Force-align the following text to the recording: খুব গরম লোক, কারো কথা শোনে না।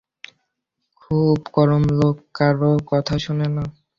খুব 1.01 1.37
গরম 1.53 1.83
লোক, 1.99 2.15
কারো 2.35 2.71
কথা 2.91 3.15
শোনে 3.19 3.47
না। 3.55 3.63